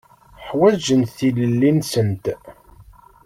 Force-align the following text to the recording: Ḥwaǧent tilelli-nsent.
Ḥwaǧent 0.47 1.15
tilelli-nsent. 1.17 2.25